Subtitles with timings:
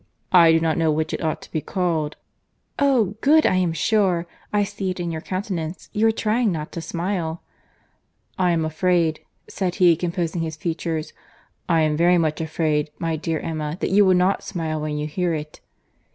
[0.31, 2.15] "I do not know which it ought to be called."
[2.79, 3.17] "Oh!
[3.21, 5.89] good I am sure.—I see it in your countenance.
[5.93, 7.43] You are trying not to smile."
[8.35, 11.13] "I am afraid," said he, composing his features,
[11.69, 15.05] "I am very much afraid, my dear Emma, that you will not smile when you
[15.05, 15.59] hear it."